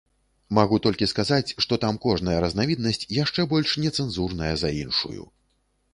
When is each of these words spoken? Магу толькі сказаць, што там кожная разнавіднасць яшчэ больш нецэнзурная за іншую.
Магу 0.57 0.77
толькі 0.85 1.07
сказаць, 1.11 1.53
што 1.65 1.79
там 1.83 1.99
кожная 2.07 2.39
разнавіднасць 2.45 3.07
яшчэ 3.23 3.45
больш 3.55 3.77
нецэнзурная 3.85 4.51
за 4.63 4.77
іншую. 4.83 5.21